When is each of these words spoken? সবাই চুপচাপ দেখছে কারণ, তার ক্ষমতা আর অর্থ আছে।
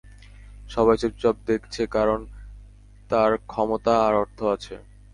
সবাই 0.69 0.97
চুপচাপ 0.97 1.35
দেখছে 1.47 1.81
কারণ, 1.87 2.19
তার 3.09 3.31
ক্ষমতা 3.47 3.93
আর 4.05 4.13
অর্থ 4.15 4.39
আছে। 4.55 4.75